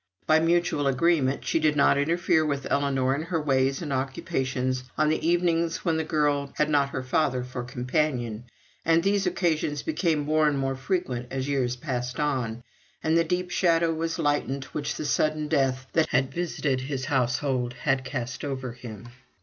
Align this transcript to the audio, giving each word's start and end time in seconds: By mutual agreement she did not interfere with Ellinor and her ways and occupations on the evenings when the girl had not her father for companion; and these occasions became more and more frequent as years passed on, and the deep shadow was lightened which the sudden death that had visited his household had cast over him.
By 0.25 0.39
mutual 0.39 0.87
agreement 0.87 1.45
she 1.45 1.59
did 1.59 1.75
not 1.75 1.95
interfere 1.95 2.43
with 2.43 2.65
Ellinor 2.71 3.13
and 3.13 3.25
her 3.25 3.39
ways 3.39 3.83
and 3.83 3.93
occupations 3.93 4.85
on 4.97 5.09
the 5.09 5.27
evenings 5.27 5.85
when 5.85 5.97
the 5.97 6.03
girl 6.03 6.51
had 6.55 6.71
not 6.71 6.89
her 6.89 7.03
father 7.03 7.43
for 7.43 7.61
companion; 7.63 8.45
and 8.83 9.03
these 9.03 9.27
occasions 9.27 9.83
became 9.83 10.17
more 10.21 10.47
and 10.47 10.57
more 10.57 10.75
frequent 10.75 11.27
as 11.29 11.47
years 11.47 11.75
passed 11.75 12.19
on, 12.19 12.63
and 13.03 13.15
the 13.15 13.23
deep 13.23 13.51
shadow 13.51 13.93
was 13.93 14.17
lightened 14.17 14.63
which 14.73 14.95
the 14.95 15.05
sudden 15.05 15.47
death 15.47 15.85
that 15.93 16.07
had 16.09 16.33
visited 16.33 16.81
his 16.81 17.05
household 17.05 17.73
had 17.73 18.03
cast 18.03 18.43
over 18.43 18.71
him. 18.71 19.07